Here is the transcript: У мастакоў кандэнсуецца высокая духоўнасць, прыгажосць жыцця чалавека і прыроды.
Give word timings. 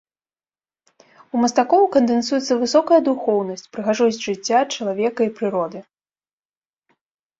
У 1.33 1.41
мастакоў 1.43 1.83
кандэнсуецца 1.97 2.53
высокая 2.63 2.99
духоўнасць, 3.09 3.67
прыгажосць 3.77 4.25
жыцця 4.29 4.59
чалавека 4.73 5.21
і 5.29 5.33
прыроды. 5.41 5.79